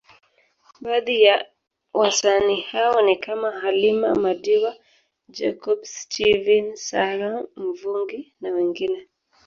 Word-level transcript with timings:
Baadhi 0.81 1.21
ya 1.23 1.45
wasanii 1.93 2.61
hao 2.61 3.01
ni 3.01 3.15
kama 3.15 3.51
Halima 3.51 4.15
madiwa 4.15 4.77
Jacob 5.29 5.83
Steven 5.83 6.75
Sara 6.75 7.43
Mvungi 7.55 8.33
na 8.41 8.51
wengine 8.51 9.07